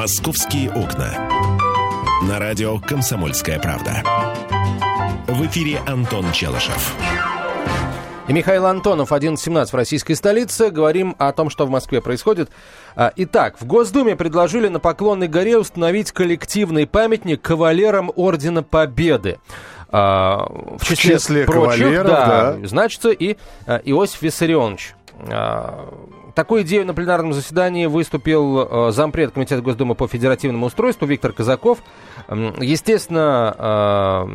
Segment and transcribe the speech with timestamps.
[0.00, 1.28] «Московские окна».
[2.26, 4.02] На радио «Комсомольская правда».
[5.26, 6.96] В эфире Антон Челышев.
[8.26, 10.70] И Михаил Антонов, 11.17 в российской столице.
[10.70, 12.48] Говорим о том, что в Москве происходит.
[12.96, 19.38] А, итак, в Госдуме предложили на Поклонной горе установить коллективный памятник кавалерам Ордена Победы.
[19.90, 20.46] А,
[20.78, 22.66] в числе, в числе прочих, кавалеров, да, да.
[22.66, 23.36] значится и
[23.66, 24.94] а, Иосиф Виссарионович
[26.34, 31.78] такую идею на пленарном заседании выступил э, зампред Комитета Госдумы по федеративному устройству Виктор Казаков.
[32.28, 34.26] Естественно,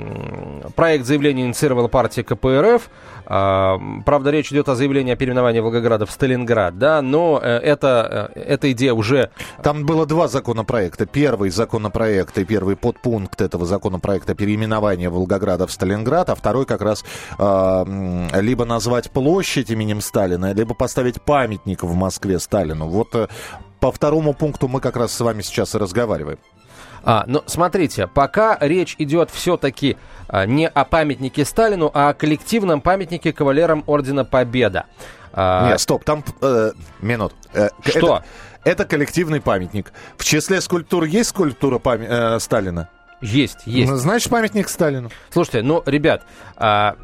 [0.66, 2.90] э, проект заявления инициировала партия КПРФ.
[3.28, 8.72] Э, правда, речь идет о заявлении о переименовании Волгограда в Сталинград, да, но это, эта
[8.72, 9.32] идея уже...
[9.64, 11.05] Там было два законопроекта.
[11.05, 17.04] Первый законопроект и первый подпункт этого законопроекта переименования Волгограда в Сталинград, а второй как раз
[17.38, 22.88] либо назвать площадь именем Сталина, либо поставить памятник в Москве Сталину.
[22.88, 23.28] Вот э,
[23.80, 26.40] по второму пункту мы как раз с вами сейчас и разговариваем.
[27.04, 29.96] А, но смотрите, пока речь идет все-таки
[30.27, 34.86] а, не о памятнике Сталину, а о коллективном памятнике кавалерам Ордена Победа.
[35.32, 35.70] А...
[35.70, 37.34] Нет, стоп, там э, минут.
[37.54, 37.98] Э, Что?
[37.98, 38.26] Это,
[38.64, 39.94] это коллективный памятник.
[40.18, 42.02] В числе скульптур есть скульптура пам...
[42.02, 42.90] э, Сталина?
[43.22, 43.92] Есть, есть.
[43.92, 45.12] Ну, значит, памятник Сталину.
[45.30, 46.24] Слушайте, ну, ребят,
[46.55, 46.96] а,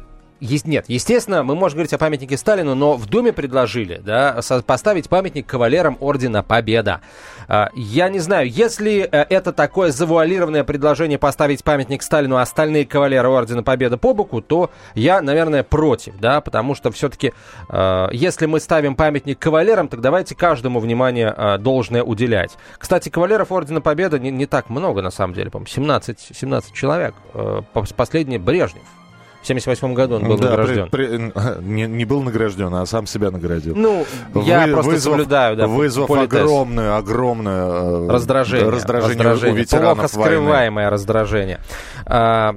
[0.42, 5.08] есть, нет, естественно, мы можем говорить о памятнике Сталину, но в Думе предложили да, поставить
[5.08, 7.00] памятник кавалерам Ордена Победа.
[7.46, 12.86] А, я не знаю, если э, это такое завуалированное предложение поставить памятник Сталину, а остальные
[12.86, 17.32] кавалеры Ордена Победы по боку, то я, наверное, против, да, потому что все-таки,
[17.68, 22.58] э, если мы ставим памятник кавалерам, так давайте каждому внимание э, должное уделять.
[22.78, 27.14] Кстати, кавалеров Ордена Победы не, не так много, на самом деле, по-моему, 17, 17 человек.
[27.96, 28.82] Последний Брежнев.
[29.42, 30.88] В 78 году он был да, награжден.
[30.88, 33.74] При, при, не, не был награжден, а сам себя наградил.
[33.74, 34.06] Ну,
[34.44, 40.10] я Вы, просто вызвав, соблюдаю, да, Вызвав огромное, огромное э, раздражение, раздражение, раздражение у ветеранов
[40.12, 40.90] Плохо скрываемое войны.
[40.90, 41.60] раздражение.
[42.06, 42.54] А,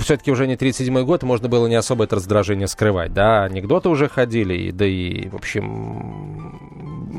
[0.00, 3.12] все-таки уже не 37-й год, можно было не особо это раздражение скрывать.
[3.12, 6.58] Да, анекдоты уже ходили, да и, в общем,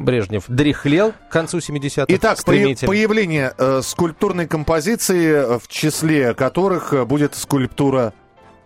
[0.04, 2.06] Брежнев дряхлел к концу 70-х.
[2.10, 8.14] Итак, появление э, скульптурной композиции, в числе которых э, будет скульптура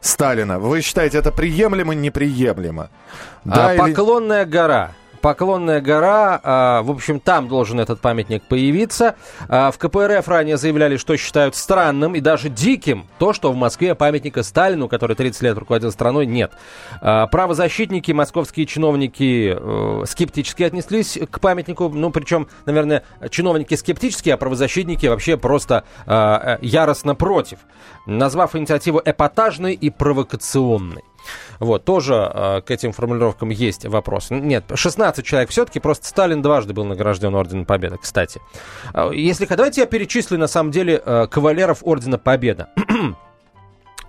[0.03, 0.59] Сталина.
[0.59, 2.89] Вы считаете, это приемлемо, неприемлемо?
[3.45, 3.79] Да, а, или...
[3.79, 4.91] Поклонная гора.
[5.23, 9.15] Поклонная гора, а, в общем, там должен этот памятник появиться.
[9.47, 13.95] А, в КПРФ ранее заявляли, что считают странным и даже диким то, что в Москве
[13.95, 16.51] памятника Сталину, который 30 лет руководил страной, нет.
[16.99, 24.37] А, правозащитники, московские чиновники э, скептически отнеслись к памятнику, ну, причем, наверное, чиновники скептические, а
[24.37, 27.59] правозащитники вообще просто э, яростно против,
[28.05, 31.03] назвав инициативу эпатажной и провокационной.
[31.59, 34.29] Вот, тоже э, к этим формулировкам есть вопрос.
[34.29, 38.41] Нет, 16 человек все-таки, просто Сталин дважды был награжден Орденом Победы, кстати.
[38.93, 42.67] А, если давайте я перечислю, на самом деле, э, кавалеров Ордена Победы.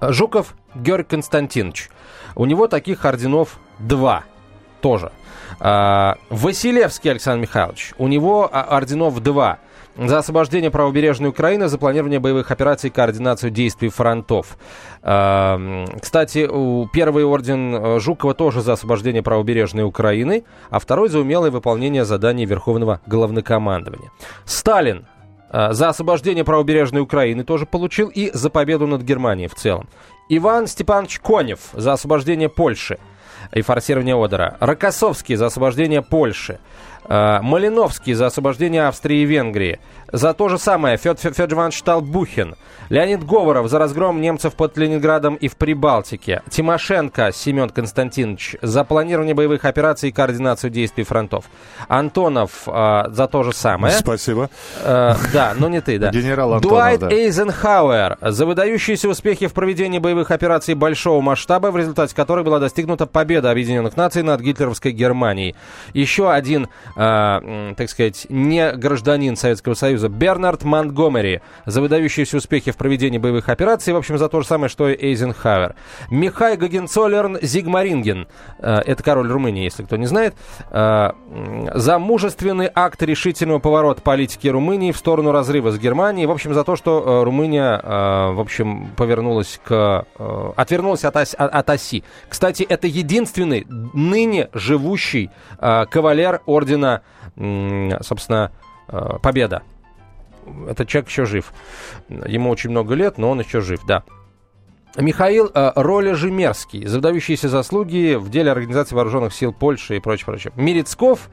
[0.00, 1.91] Жуков Георгий Константинович.
[2.34, 4.25] У него таких орденов два
[4.81, 5.12] тоже.
[5.60, 7.94] А, Василевский Александр Михайлович.
[7.98, 9.58] У него орденов два
[9.97, 14.56] за освобождение правобережной Украины, за планирование боевых операций и координацию действий фронтов.
[15.00, 16.49] Кстати,
[16.93, 22.47] первый орден э, Жукова тоже за освобождение правобережной Украины, а второй за умелое выполнение заданий
[22.47, 24.10] Верховного Главнокомандования.
[24.44, 25.06] Сталин
[25.50, 29.88] э, за освобождение правобережной Украины тоже получил и за победу над Германией в целом.
[30.28, 32.99] Иван Степанович Конев за освобождение Польши
[33.53, 34.56] и форсирование Одера.
[34.61, 36.59] Рокоссовский за освобождение Польши.
[37.06, 39.81] Э, Малиновский за освобождение Австрии и Венгрии.
[40.12, 42.54] За то же самое Федор Иванович Талбухин.
[42.88, 46.43] Леонид Говоров за разгром немцев под Ленинградом и в Прибалтике.
[46.50, 51.47] Тимошенко Семен Константинович за планирование боевых операций и координацию действий фронтов.
[51.88, 53.94] Антонов э, за то же самое.
[53.94, 54.50] Спасибо.
[54.82, 56.10] Э, да, но не ты, да.
[56.10, 57.10] Генерал Антонов, Дуайт да.
[57.10, 63.06] Эйзенхауэр за выдающиеся успехи в проведении боевых операций большого масштаба, в результате которой была достигнута
[63.06, 65.54] победа Объединенных Наций над гитлеровской Германией.
[65.93, 72.76] Еще один, э, так сказать, не гражданин Советского Союза Бернард Монтгомери за выдающиеся успехи в
[72.76, 75.75] проведении боевых операций, в общем, за то же самое, что и Эйзенхауэр.
[76.11, 78.26] Михай Гагенцолерн Зигмаринген,
[78.58, 80.35] э, это король Румынии, если кто не знает,
[80.70, 81.11] э,
[81.75, 86.64] за мужественный акт решительного поворота политики Румынии в сторону разрыва с Германией, в общем, за
[86.64, 90.06] то, что э, Румыния, в общем, повернулась к...
[90.56, 92.05] отвернулась от, оси, от оси.
[92.29, 96.83] Кстати, это единственный ныне живущий кавалер ордена,
[98.00, 98.52] собственно,
[99.22, 99.62] Победа
[100.69, 101.52] этот человек еще жив.
[102.08, 104.04] Ему очень много лет, но он еще жив, да.
[104.96, 110.52] Михаил э, Роля-Жемерский, за выдающиеся заслуги в деле Организации Вооруженных Сил Польши и прочее, прочее.
[110.54, 111.31] Мерецков,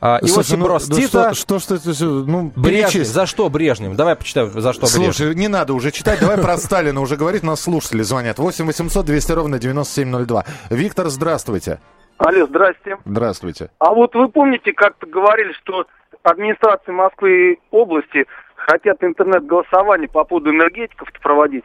[0.00, 3.06] э, Иосиф ну, Брос ну, Тита, что, что, что, что, ну, Брежнев.
[3.06, 3.94] За что Брежнев?
[3.94, 5.14] Давай почитаю, за что Брежнев.
[5.14, 8.40] Слушай, не надо уже читать, давай про Сталина уже говорить, нас слушатели звонят.
[8.40, 10.44] 8 800 200 ровно 9702.
[10.70, 11.78] Виктор, здравствуйте.
[12.18, 12.96] Алло, здрасте.
[13.04, 13.70] Здравствуйте.
[13.78, 15.86] А вот вы помните, как-то говорили, что
[16.22, 18.26] администрации Москвы и области
[18.56, 21.64] хотят интернет-голосование по поводу энергетиков проводить?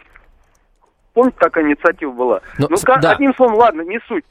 [1.14, 2.42] Помните, такая инициатива была?
[2.58, 3.12] Ну, ну, с- ка- да.
[3.12, 4.26] одним словом, ладно, не суть.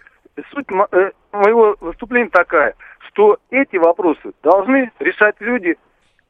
[0.53, 2.75] Суть мо- э, моего выступления такая,
[3.09, 5.77] что эти вопросы должны решать люди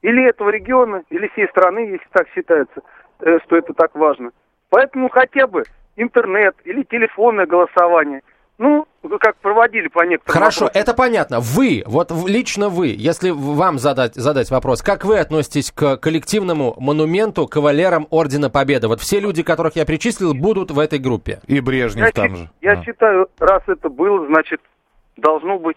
[0.03, 2.81] или этого региона, или всей страны, если так считается,
[3.21, 4.31] э, что это так важно.
[4.71, 5.65] Поэтому хотя бы
[5.97, 8.23] интернет или телефонное голосование,
[8.57, 8.87] ну,
[9.19, 10.83] как проводили по некоторым Хорошо, вопросам.
[10.83, 11.41] это понятно.
[11.41, 17.47] Вы, вот лично вы, если вам задать, задать вопрос, как вы относитесь к коллективному монументу
[17.49, 18.89] кавалерам Ордена Победы?
[18.89, 21.41] Вот все люди, которых я перечислил, будут в этой группе.
[21.47, 22.51] И Брежнев Я, там же.
[22.61, 22.85] я А.
[22.85, 24.61] считаю, раз это было, значит,
[25.17, 25.77] должно быть.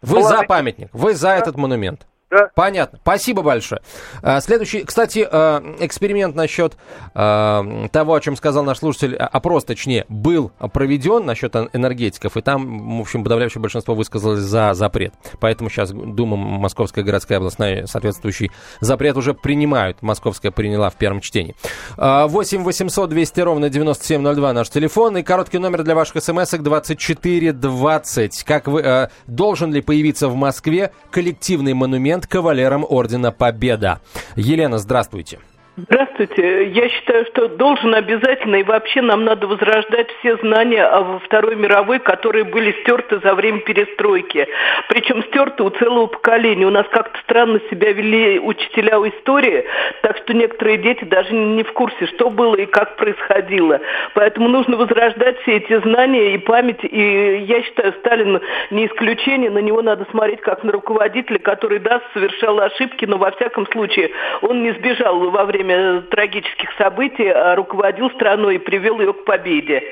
[0.00, 2.06] Вы за Положить- памятник, вы за этот монумент.
[2.30, 2.48] Да.
[2.54, 2.98] Понятно.
[3.02, 3.82] Спасибо большое.
[4.22, 6.76] А, Следующий, кстати, а, эксперимент насчет
[7.12, 12.40] а, того, о чем сказал наш слушатель, опрос, точнее, был проведен насчет эн- энергетиков, и
[12.40, 15.12] там, в общем, подавляющее большинство высказалось за запрет.
[15.40, 20.00] Поэтому сейчас Дума, Московская городская областная соответствующий запрет уже принимают.
[20.00, 21.56] Московская приняла в первом чтении.
[21.96, 28.44] А, 8 800 200 ровно 9702 наш телефон и короткий номер для ваших смс-ок 2420.
[28.44, 34.00] Как вы, должен ли появиться в Москве коллективный монумент кавалерам Ордена Победа?
[34.36, 35.38] Елена, здравствуйте.
[35.88, 36.66] Здравствуйте.
[36.68, 42.00] Я считаю, что должен обязательно, и вообще нам надо возрождать все знания о Второй мировой,
[42.00, 44.46] которые были стерты за время перестройки.
[44.88, 46.66] Причем стерты у целого поколения.
[46.66, 49.64] У нас как-то странно себя вели учителя истории,
[50.02, 53.80] так что некоторые дети даже не в курсе, что было и как происходило.
[54.14, 56.80] Поэтому нужно возрождать все эти знания и память.
[56.82, 58.40] И я считаю, Сталин
[58.70, 63.30] не исключение, на него надо смотреть как на руководителя, который, да, совершал ошибки, но во
[63.30, 64.10] всяком случае
[64.42, 65.69] он не сбежал во время
[66.10, 69.82] трагических событий, а руководил страной и привел ее к победе.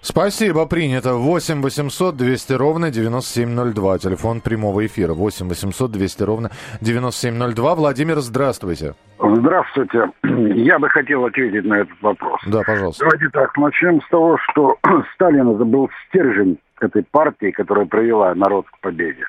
[0.00, 1.14] Спасибо, принято.
[1.14, 3.98] 8 800 200 ровно 9702.
[3.98, 5.12] Телефон прямого эфира.
[5.12, 6.50] 8 800 200 ровно
[6.80, 7.74] 9702.
[7.74, 8.94] Владимир, здравствуйте.
[9.18, 10.10] Здравствуйте.
[10.22, 12.40] Я бы хотел ответить на этот вопрос.
[12.46, 13.04] Да, пожалуйста.
[13.04, 14.78] Давайте так, начнем с того, что
[15.14, 19.24] Сталин это был стержень этой партии, которая провела народ к победе.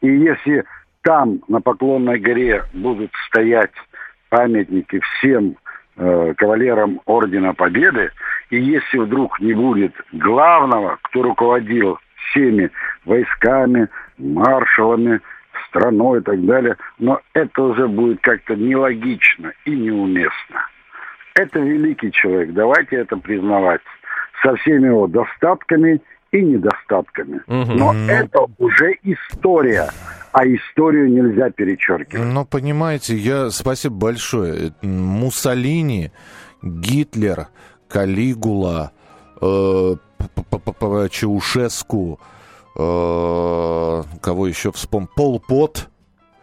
[0.00, 0.64] И если
[1.02, 3.72] там, на Поклонной горе, будут стоять
[4.34, 5.54] памятники всем
[5.96, 8.10] э, кавалерам Ордена Победы,
[8.50, 12.72] и если вдруг не будет главного, кто руководил всеми
[13.04, 13.88] войсками,
[14.18, 15.20] маршалами,
[15.68, 20.66] страной и так далее, но это уже будет как-то нелогично и неуместно.
[21.36, 23.82] Это великий человек, давайте это признавать,
[24.42, 26.02] со всеми его достатками
[26.34, 27.40] и недостатками.
[27.46, 28.06] Но Ну.
[28.08, 29.90] это уже история,
[30.32, 32.26] а историю нельзя перечеркивать.
[32.26, 33.50] Ну, понимаете, я...
[33.50, 34.72] Спасибо большое.
[34.82, 36.10] Муссолини,
[36.62, 37.48] Гитлер,
[37.88, 38.90] Калигула,
[39.40, 39.94] э,
[41.10, 42.18] Чаушеску,
[42.76, 45.08] э, кого еще вспомнил?
[45.14, 45.88] Пол Пот.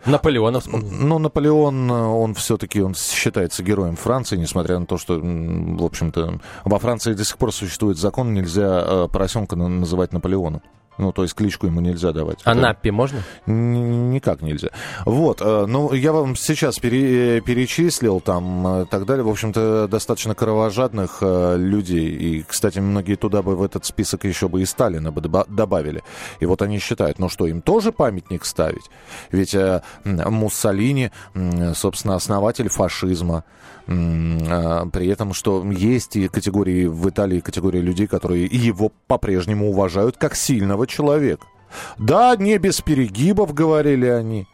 [0.06, 0.90] Наполеонов вспомнил.
[0.92, 6.80] Ну, Наполеон, он все-таки он считается героем Франции, несмотря на то, что, в общем-то, во
[6.80, 10.62] Франции до сих пор существует закон, нельзя э, поросенка на- называть Наполеоном.
[10.98, 12.40] Ну, то есть кличку ему нельзя давать.
[12.44, 13.24] А Наппи можно?
[13.48, 14.70] Н- Никак нельзя.
[15.06, 19.24] Вот, э, ну, я вам сейчас пере- перечислил там э, так далее.
[19.24, 22.10] В общем-то, достаточно кровожадных э, людей.
[22.10, 26.04] И, кстати, многие туда бы в этот список еще бы и Сталина бы доба- добавили.
[26.40, 28.90] И вот они считают, ну что, им тоже памятник ставить?
[29.32, 31.12] Ведь э, Муссолини,
[31.74, 33.44] собственно, основатель фашизма.
[34.50, 40.18] А, При этом, что есть и категории в Италии, категории людей, которые его по-прежнему уважают
[40.18, 41.46] как сильного человека.
[41.98, 44.48] Да, не без перегибов, говорили они.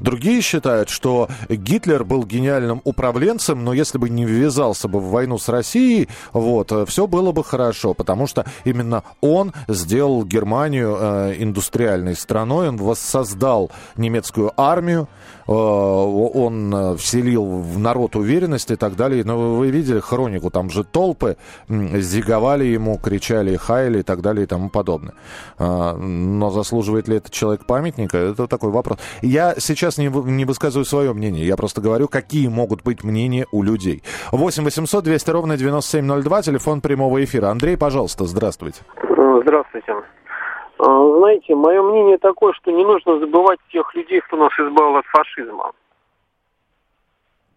[0.00, 5.38] Другие считают, что Гитлер был гениальным управленцем, но если бы не ввязался бы в войну
[5.38, 12.14] с Россией, вот, все было бы хорошо, потому что именно он сделал Германию э, индустриальной
[12.14, 15.08] страной, он воссоздал немецкую армию,
[15.46, 19.24] э, он э, вселил в народ уверенность и так далее.
[19.24, 21.36] Но вы видели хронику, там же толпы
[21.68, 25.14] зиговали ему, кричали, хаяли и так далее и тому подобное.
[25.58, 28.98] А, Но заслуживает ли этот человек памятника, это такой вопрос.
[29.22, 33.62] Я сейчас не, не высказываю свое мнение, я просто говорю, какие могут быть мнения у
[33.62, 34.02] людей.
[34.32, 37.48] 8 800 200 ровно 9702, телефон прямого эфира.
[37.48, 38.82] Андрей, пожалуйста, здравствуйте.
[38.96, 39.92] Э, Здравствуйте.
[39.92, 40.84] Э,
[41.18, 45.72] Знаете, мое мнение такое, что не нужно забывать тех людей, кто нас избавил от фашизма.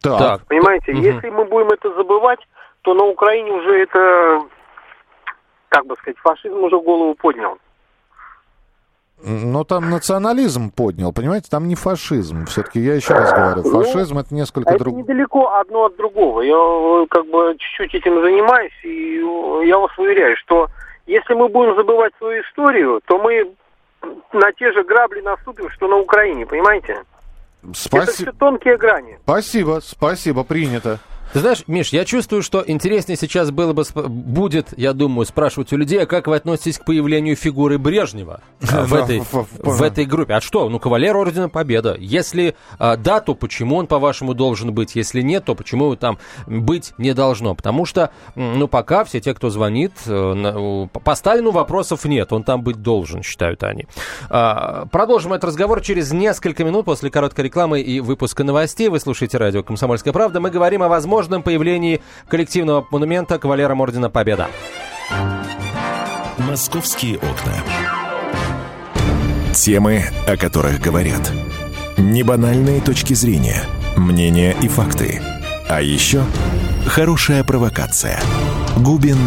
[0.01, 0.19] Так.
[0.19, 0.47] Так.
[0.47, 1.01] Понимаете, Мгм.
[1.01, 2.39] если мы будем это забывать,
[2.81, 4.41] то на Украине уже это
[5.69, 7.57] как бы сказать, фашизм уже голову поднял.
[9.23, 12.45] Но там национализм поднял, понимаете, там не фашизм.
[12.45, 15.03] Все-таки я еще раз говорю, Ну, фашизм это несколько Это другое.
[15.03, 16.41] недалеко одно от другого.
[16.41, 20.67] Я э, как бы чуть-чуть этим занимаюсь, и э, я вас уверяю, что
[21.05, 23.51] если мы будем забывать свою историю, то мы
[24.33, 27.03] на те же грабли наступим, что на Украине, понимаете?
[27.63, 28.31] Это Спасибо.
[28.31, 29.19] все тонкие грани.
[29.23, 30.99] Спасибо, спасибо, принято.
[31.33, 35.77] Ты знаешь, Миш, я чувствую, что интереснее сейчас было бы, будет, я думаю, спрашивать у
[35.77, 40.33] людей, а как вы относитесь к появлению фигуры Брежнева а, в, этой, в- этой группе?
[40.33, 40.67] А что?
[40.69, 41.95] Ну, кавалер Ордена Победа.
[41.99, 44.95] Если а, да, то почему он, по-вашему, должен быть?
[44.95, 47.55] Если нет, то почему его там быть не должно?
[47.55, 52.61] Потому что, ну, пока все те, кто звонит, э, по Сталину вопросов нет, он там
[52.61, 53.87] быть должен, считают они.
[54.29, 58.89] А, Продолжим этот разговор через несколько минут после короткой рекламы и выпуска новостей.
[58.89, 60.39] Вы слушаете радио «Комсомольская правда».
[60.39, 60.89] Мы говорим о
[61.21, 64.47] возможном появлении коллективного монумента кавалерам Ордена Победа.
[66.39, 67.53] «Московские окна».
[69.53, 71.31] Темы, о которых говорят.
[71.97, 73.61] Небанальные точки зрения,
[73.95, 75.21] мнения и факты.
[75.69, 76.23] А еще
[76.87, 78.19] хорошая провокация.
[78.77, 79.17] Губин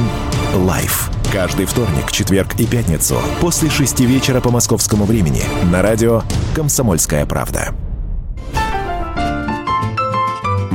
[0.55, 1.11] Live.
[1.33, 6.23] Каждый вторник, четверг и пятницу после шести вечера по московскому времени на радио
[6.55, 7.75] «Комсомольская правда».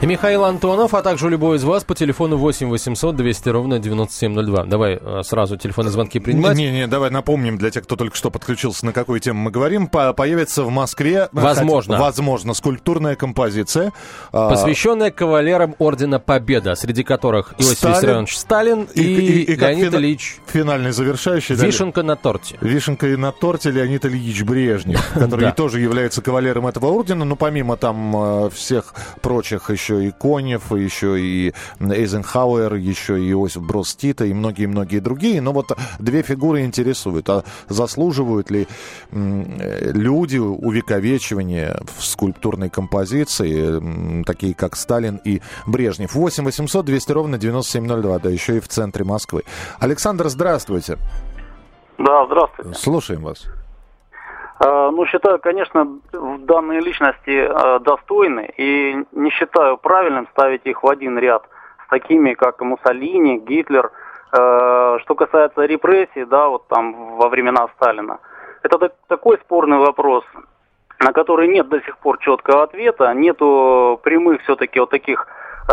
[0.00, 4.64] И Михаил Антонов, а также любой из вас по телефону 8 800 200 ровно 9702.
[4.64, 6.56] Давай э, сразу телефонные звонки принимать.
[6.56, 9.88] Не-не, давай напомним для тех, кто только что подключился, на какую тему мы говорим.
[9.88, 11.28] По- появится в Москве...
[11.32, 11.96] Возможно.
[11.96, 13.92] хотя- Возможно, скульптурная композиция.
[14.32, 19.96] а, Посвященная кавалерам Ордена Победа, среди которых Иосиф Сталин Виссарионович Сталин и, как Леонид фина-
[19.98, 21.54] Ильич Финальный завершающий.
[21.56, 22.56] Вишенка на торте.
[22.62, 27.76] Вишенка и на торте Леонид Ильич Брежнев, который тоже является кавалером этого ордена, но помимо
[27.76, 34.24] там э, всех прочих еще и Конев, еще и Эйзенхауэр, еще и Иосиф Брос Тита
[34.24, 35.40] и многие-многие другие.
[35.40, 37.28] Но вот две фигуры интересуют.
[37.28, 38.68] А заслуживают ли
[39.10, 46.14] люди увековечивания в скульптурной композиции, такие как Сталин и Брежнев?
[46.14, 49.42] 8 800 200 ровно 9702, да, еще и в центре Москвы.
[49.78, 50.98] Александр, здравствуйте.
[51.98, 52.78] Да, здравствуйте.
[52.78, 53.46] Слушаем вас.
[54.60, 60.88] Э, Ну, считаю, конечно, данные личности э, достойны, и не считаю правильным ставить их в
[60.88, 61.42] один ряд
[61.86, 63.90] с такими, как Муссолини, Гитлер.
[64.32, 68.18] Э, Что касается репрессий, да, вот там во времена Сталина,
[68.62, 70.24] это так- такой спорный вопрос,
[70.98, 75.26] на который нет до сих пор четкого ответа, нету прямых все-таки вот таких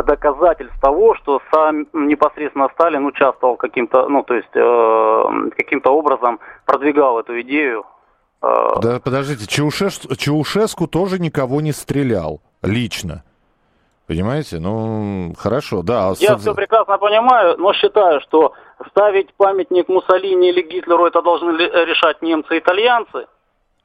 [0.06, 7.20] доказательств того, что сам непосредственно Сталин участвовал каким-то, ну, то есть э, каким-то образом продвигал
[7.20, 7.84] эту идею
[8.42, 13.24] Да, подождите, Чаушеш- Чаушеску тоже никого не стрелял лично.
[14.06, 14.60] Понимаете?
[14.60, 16.10] Ну, хорошо, да.
[16.10, 18.54] а Я все прекрасно понимаю, но считаю, что
[18.90, 23.26] ставить памятник Муссолини или Гитлеру это должны ли- решать немцы и итальянцы.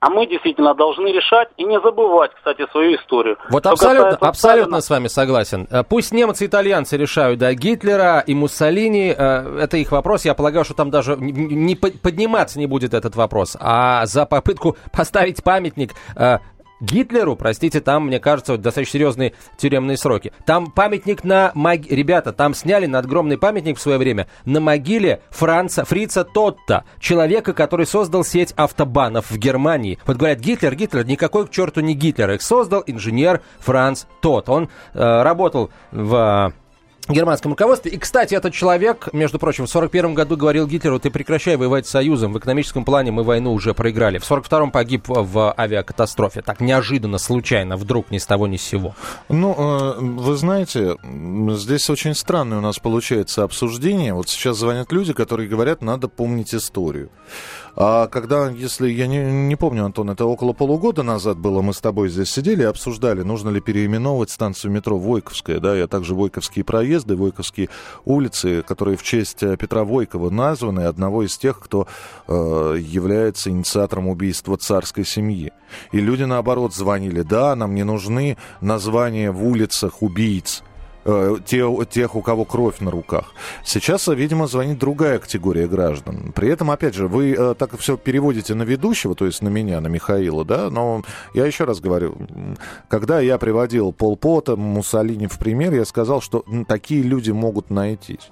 [0.02, 3.36] А мы действительно должны решать и не забывать, кстати, свою историю.
[3.50, 5.68] Вот Что абсолютно, касается абсолютно с вами согласен.
[5.70, 10.24] Э, Пусть немцы и итальянцы решают, да, Гитлера и Муссолини, э, это их вопрос.
[10.24, 13.56] Я полагаю, что там даже не по- подниматься не будет этот вопрос.
[13.60, 16.38] А за попытку поставить памятник э,
[16.82, 20.32] Гитлеру, простите, там, мне кажется, достаточно серьезные тюремные сроки.
[20.44, 21.52] Там памятник на...
[21.54, 27.52] мог- Ребята, там сняли надгромный памятник в свое время на могиле Франца, Фрица Тотта, человека,
[27.52, 29.98] который создал сеть автобанов в Германии.
[30.06, 32.32] Вот говорят, Гитлер, Гитлер, никакой к черту не Гитлер.
[32.32, 34.48] Их создал инженер Франц Тот.
[34.48, 36.52] Он э, работал в...
[37.08, 37.90] германском руководстве.
[37.92, 41.90] И, кстати, этот человек, между прочим, в 41 году говорил Гитлеру, ты прекращай воевать с
[41.90, 44.18] Союзом, в экономическом плане мы войну уже проиграли.
[44.18, 46.42] В 42-м погиб в авиакатастрофе.
[46.42, 48.94] Так неожиданно, случайно, вдруг, ни с того, ни с сего.
[49.28, 50.96] Ну, э, вы знаете,
[51.56, 54.14] здесь очень странное у нас получается обсуждение.
[54.14, 57.10] Вот сейчас звонят люди, которые говорят, надо помнить историю.
[57.74, 61.80] А когда, если я не, не помню, Антон, это около полугода назад было, мы с
[61.80, 66.64] тобой здесь сидели и обсуждали, нужно ли переименовывать станцию метро Войковская, да, и также Войковские
[66.64, 67.70] проезды, Войковские
[68.04, 71.86] улицы, которые в честь э, Петра Войкова названы, одного из тех, кто
[72.28, 75.52] э, является инициатором убийства царской семьи.
[75.92, 80.62] И люди, наоборот, звонили, да, нам не нужны названия в улицах убийц,
[81.04, 83.32] э, те, тех, у кого кровь на руках.
[83.64, 86.32] Сейчас, видимо, звонит другая категория граждан.
[86.34, 89.80] При этом, опять же, вы э, так все переводите на ведущего, то есть на меня,
[89.80, 91.02] на Михаила, да, но
[91.34, 92.16] я еще раз говорю,
[92.88, 98.30] когда я приводил Пол Пота, Муссолини в пример, я сказал, что такие люди могут найтись.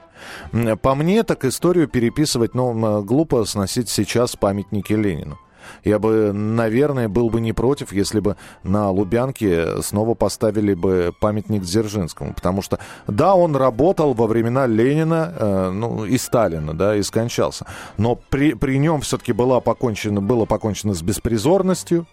[0.82, 5.38] По мне, так историю переписывать, ну, глупо сносить сейчас памятники Ленину.
[5.85, 11.62] Я бы, наверное, был бы не против, если бы на Лубянке снова поставили бы памятник
[11.62, 12.35] Дзержинскому.
[12.35, 17.67] Потому что, да, он работал во времена Ленина э, ну, и Сталина, да, и скончался.
[17.97, 22.07] Но при, при нем все-таки была покончено, было покончено с беспризорностью,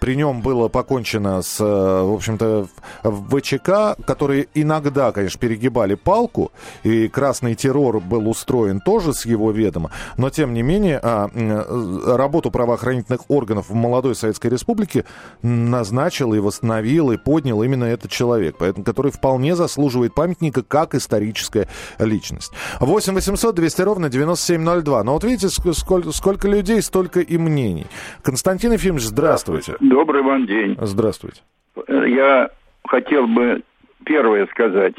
[0.00, 2.66] при нем было покончено с, э, в общем-то,
[3.02, 6.52] ВЧК, которые иногда, конечно, перегибали палку,
[6.82, 12.16] и красный террор был устроен тоже с его ведома, но, тем не менее, а, э,
[12.16, 12.50] работу
[12.90, 15.04] правоохранительных органов в молодой Советской Республике
[15.42, 21.68] назначил и восстановил, и поднял именно этот человек, поэтому, который вполне заслуживает памятника как историческая
[21.98, 22.52] личность.
[22.80, 25.04] 8 800 200 ровно 9702.
[25.04, 27.86] Но вот видите, сколько, сколько людей, столько и мнений.
[28.22, 29.76] Константин Ефимович, здравствуйте.
[29.80, 30.76] Добрый вам день.
[30.80, 31.40] Здравствуйте.
[31.86, 32.50] Я
[32.86, 33.62] хотел бы
[34.04, 34.94] первое сказать.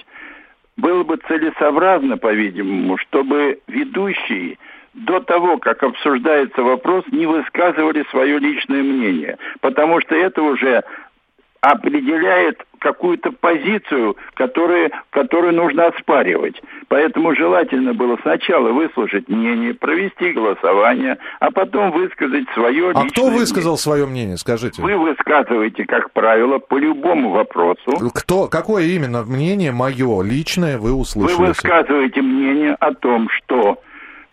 [0.77, 4.57] Было бы целесообразно, по-видимому, чтобы ведущие
[4.93, 10.83] до того, как обсуждается вопрос, не высказывали свое личное мнение, потому что это уже
[11.61, 16.59] определяет какую-то позицию, которую, которую нужно оспаривать.
[16.87, 23.09] Поэтому желательно было сначала выслушать мнение, провести голосование, а потом высказать свое а личное А
[23.09, 23.77] кто высказал мнение.
[23.77, 24.81] свое мнение, скажите?
[24.81, 27.91] Вы высказываете, как правило, по любому вопросу.
[28.15, 31.37] Кто, какое именно мнение мое личное вы услышали?
[31.37, 33.77] Вы высказываете мнение о том, что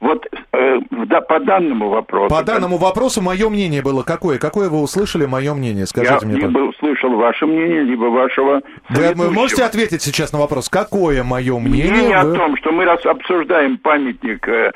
[0.01, 2.33] вот э, да, по данному вопросу...
[2.35, 4.39] По данному вопросу мое мнение было какое?
[4.39, 5.87] Какое вы услышали мое мнение?
[5.87, 10.69] Скажите я мне, либо услышал ваше мнение, либо вашего Вы можете ответить сейчас на вопрос,
[10.69, 11.91] какое мое мнение?
[11.91, 12.33] Мнение вы...
[12.33, 14.71] о том, что мы раз обсуждаем памятник э,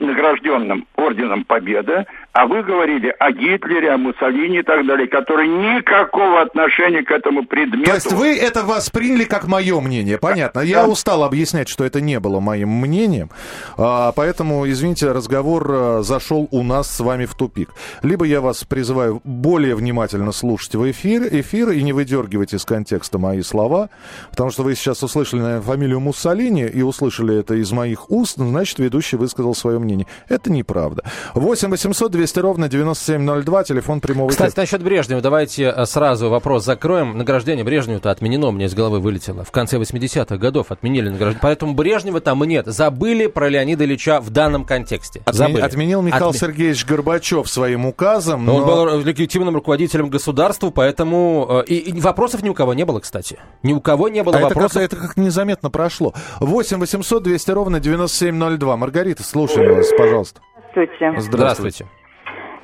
[0.00, 6.40] награжденным орденом Победы, а вы говорили о Гитлере, о Муссолини и так далее, которые никакого
[6.40, 7.84] отношения к этому предмету...
[7.84, 10.58] То есть вы это восприняли как мое мнение, понятно.
[10.58, 10.88] Я да.
[10.88, 13.30] устал объяснять, что это не было моим мнением,
[13.78, 17.70] а, поэтому, извините, разговор а, зашел у нас с вами в тупик.
[18.02, 23.16] Либо я вас призываю более внимательно слушать в эфир, эфир и не выдергивать из контекста
[23.18, 23.90] мои слова,
[24.30, 28.80] потому что вы сейчас услышали, наверное, фамилию Муссолини и услышали это из моих уст, значит,
[28.80, 30.08] ведущий высказал свое мнение.
[30.28, 31.04] Это неправда.
[31.34, 34.46] 8 800 200 ровно 9702, телефон прямого эфира.
[34.46, 37.18] Кстати, насчет Брежнева, давайте э, сразу вопрос закроем.
[37.18, 39.44] Награждение Брежнева-то отменено, мне из головы вылетело.
[39.44, 41.40] В конце 80-х годов отменили награждение.
[41.42, 42.66] Поэтому Брежнева там и нет.
[42.66, 45.22] Забыли про Леонида Ильича в данном контексте.
[45.26, 45.60] Забыли.
[45.60, 46.38] Отменил Михаил Отме...
[46.38, 48.44] Сергеевич Горбачев своим указом.
[48.44, 48.56] Но...
[48.56, 51.62] Он был легитимным руководителем государства, поэтому...
[51.62, 53.38] Э, и, и вопросов ни у кого не было, кстати.
[53.62, 54.76] Ни у кого не было а вопросов.
[54.76, 56.14] Это как, это как незаметно прошло.
[56.40, 58.76] 8 800 200 ровно 9702.
[58.76, 60.40] Маргарита, слушаем вас, пожалуйста.
[60.74, 61.20] Здравствуйте.
[61.20, 61.86] Здравствуйте.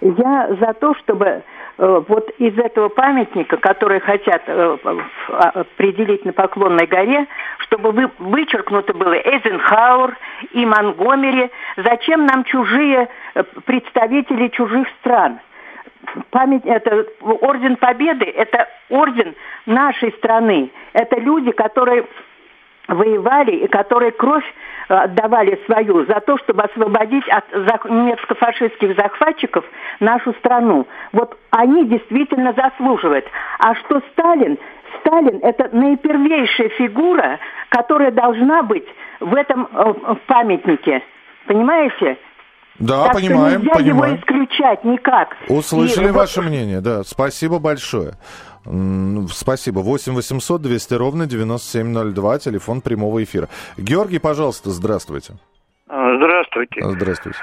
[0.01, 1.43] Я за то, чтобы э,
[2.09, 4.77] вот из этого памятника, который хотят э,
[5.29, 7.27] а, определить на Поклонной горе,
[7.59, 10.17] чтобы вы, вычеркнуто было Эйзенхауэр
[10.53, 11.51] и Монгомери.
[11.77, 15.41] Зачем нам чужие э, представители чужих стран?
[16.31, 19.35] Память, это орден Победы, это орден
[19.67, 20.71] нашей страны.
[20.95, 22.07] Это люди, которые
[22.91, 24.45] воевали и которые кровь
[24.89, 27.45] э, отдавали свою за то, чтобы освободить от
[27.89, 29.65] немецко-фашистских захватчиков
[30.01, 30.87] нашу страну.
[31.13, 33.25] Вот они действительно заслуживают.
[33.59, 34.59] А что Сталин?
[35.01, 38.87] Сталин– это наипервейшая фигура, которая должна быть
[39.21, 41.03] в этом э, памятнике.
[41.47, 42.19] Понимаете?
[42.79, 44.15] Да, так понимаем, что нельзя понимаем.
[44.15, 45.37] его исключать никак.
[45.49, 46.49] Услышали И, ваше вот...
[46.49, 47.03] мнение, да.
[47.05, 48.13] Спасибо большое.
[49.31, 49.81] Спасибо.
[49.81, 53.49] 8 800 200 ровно 9702, телефон прямого эфира.
[53.79, 55.35] Георгий, пожалуйста, здравствуйте.
[55.89, 56.83] А, здравствуйте.
[56.83, 57.39] Здравствуйте.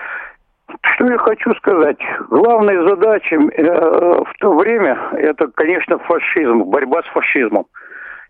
[0.95, 1.97] Что я хочу сказать?
[2.29, 7.65] Главной задачей э, в то время это, конечно, фашизм, борьба с фашизмом.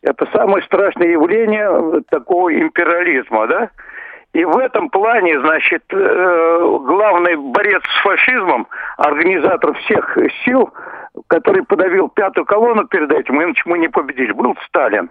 [0.01, 3.69] Это самое страшное явление такого империализма, да?
[4.33, 10.71] И в этом плане, значит, э, главный борец с фашизмом, организатор всех сил,
[11.27, 15.09] который подавил пятую колонну перед этим, иначе мы не победили, был Сталин.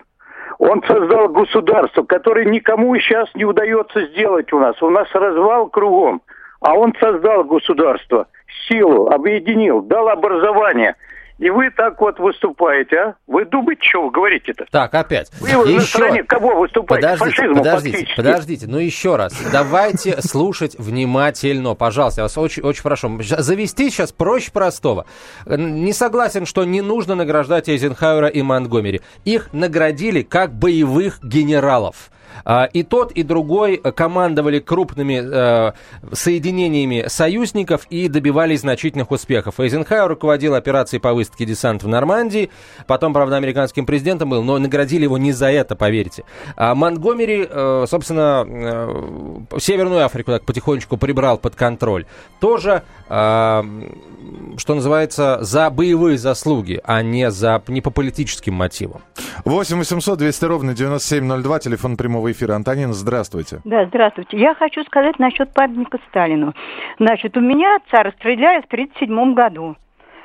[0.58, 4.80] Он создал государство, которое никому сейчас не удается сделать у нас.
[4.82, 6.22] У нас развал кругом.
[6.60, 8.26] А он создал государство,
[8.68, 10.94] силу, объединил, дал образование–
[11.38, 13.14] и вы так вот выступаете, а?
[13.26, 14.64] Вы думаете, что вы говорите-то?
[14.70, 15.30] Так, опять.
[15.38, 15.74] Вы еще...
[15.74, 17.08] на стороне кого выступаете?
[17.08, 18.66] Подождите, Фашизму подождите, подождите.
[18.66, 19.34] Ну, еще раз.
[19.52, 21.74] Давайте слушать внимательно.
[21.74, 23.20] Пожалуйста, я вас очень, очень прошу.
[23.20, 25.04] Завести сейчас проще простого.
[25.44, 29.02] Не согласен, что не нужно награждать Эйзенхауэра и Монтгомери.
[29.24, 32.10] Их наградили как боевых генералов.
[32.44, 35.72] А, и тот, и другой командовали крупными э,
[36.12, 39.60] соединениями союзников и добивались значительных успехов.
[39.60, 42.50] Эйзенхауэр руководил операцией по высадке десанта в Нормандии,
[42.86, 46.24] потом, правда, американским президентом был, но наградили его не за это, поверьте.
[46.56, 52.06] А Монтгомери, э, собственно, э, Северную Африку так потихонечку прибрал под контроль.
[52.40, 59.02] Тоже, что называется, за боевые заслуги, а не, за, не по политическим мотивам.
[59.44, 62.54] 8 800 200 ровно 9702, телефон прямого эфира.
[62.54, 63.60] Антонин, здравствуйте.
[63.64, 64.36] Да, здравствуйте.
[64.38, 66.54] Я хочу сказать насчет памятника Сталину.
[66.98, 69.76] Значит, у меня отца расстреляли в 1937 году.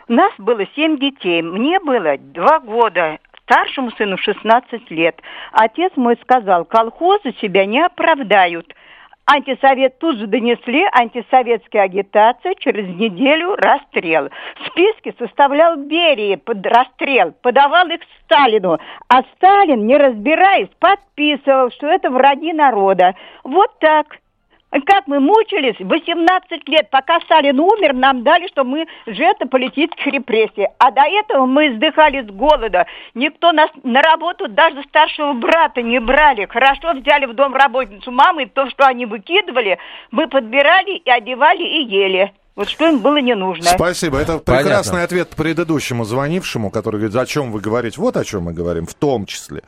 [0.07, 1.41] У нас было семь детей.
[1.41, 5.21] Мне было два года старшему сыну 16 лет.
[5.51, 8.73] Отец мой сказал, колхозы себя не оправдают.
[9.25, 14.29] Антисовет тут же донесли антисоветские агитации, через неделю расстрел.
[14.67, 18.77] Списки составлял Берии под расстрел, подавал их Сталину.
[19.07, 23.15] А Сталин, не разбираясь, подписывал, что это враги народа.
[23.43, 24.17] Вот так.
[24.85, 30.67] Как мы мучились 18 лет, пока Сталин умер, нам дали, что мы жертвы политических репрессий.
[30.77, 32.85] А до этого мы издыхали с голода.
[33.13, 36.45] Никто нас на работу даже старшего брата не брали.
[36.45, 39.77] Хорошо взяли в дом работницу мамы, то, что они выкидывали,
[40.09, 42.31] мы подбирали и одевали и ели.
[42.55, 43.63] Вот что им было не нужно.
[43.63, 44.19] Спасибо.
[44.19, 45.03] Это прекрасный Понятно.
[45.03, 47.99] ответ предыдущему звонившему, который говорит, о чем вы говорите.
[47.99, 49.63] Вот о чем мы говорим, в том числе.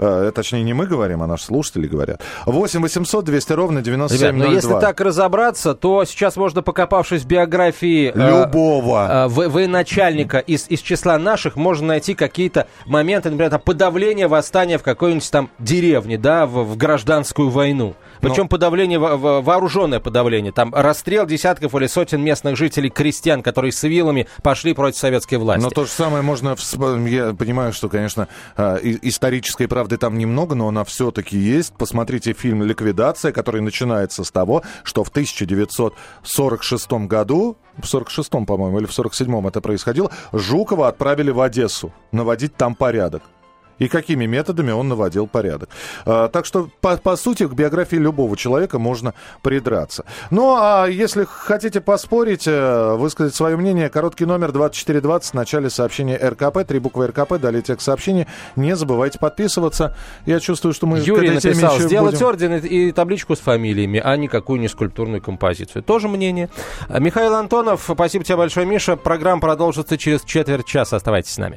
[0.00, 2.22] Э, точнее, не мы говорим, а наши слушатели говорят.
[2.46, 4.28] 8 800 200 ровно 9702.
[4.28, 8.10] Ребят, но если так разобраться, то сейчас можно, покопавшись в биографии...
[8.14, 9.08] Э, Любого.
[9.10, 14.78] Э, э, военачальника из, из числа наших, можно найти какие-то моменты, например, там, подавления восстания
[14.78, 17.94] в какой-нибудь там деревне, да, в, в гражданскую войну.
[18.20, 18.48] Причем Но...
[18.48, 20.52] подавление, вооруженное подавление.
[20.52, 25.62] Там расстрел десятков или сотен местных жителей, крестьян, которые с вилами пошли против советской власти.
[25.62, 26.56] Но то же самое можно...
[27.06, 31.74] Я понимаю, что, конечно, а, исторической правды там немного, но она все-таки есть.
[31.74, 38.86] Посмотрите фильм «Ликвидация», который начинается с того, что в 1946 году в 46-м, по-моему, или
[38.86, 43.22] в 47-м это происходило, Жукова отправили в Одессу наводить там порядок
[43.80, 45.70] и какими методами он наводил порядок.
[46.06, 50.04] А, так что, по, по сути, к биографии любого человека можно придраться.
[50.30, 56.16] Ну, а если хотите поспорить, э, высказать свое мнение, короткий номер 2420 в начале сообщения
[56.16, 58.26] РКП, три буквы РКП, далее текст сообщения.
[58.54, 59.96] Не забывайте подписываться.
[60.26, 62.26] Я чувствую, что мы Юрий написал, сделать будем...
[62.26, 65.82] орден и табличку с фамилиями, а никакую не скульптурную композицию.
[65.82, 66.50] Тоже мнение.
[66.90, 68.96] Михаил Антонов, спасибо тебе большое, Миша.
[68.96, 70.96] Программа продолжится через четверть часа.
[70.96, 71.56] Оставайтесь с нами.